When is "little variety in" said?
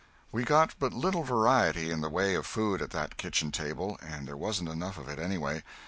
0.93-2.01